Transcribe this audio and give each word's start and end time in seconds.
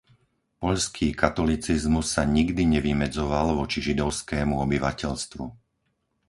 Poľský 0.61 1.07
katolicizmus 1.23 2.07
sa 2.17 2.23
nikdy 2.37 2.63
nevymedzoval 2.75 3.47
voči 3.61 3.79
židovskému 3.87 4.55
obyvateľstvu. 4.65 5.43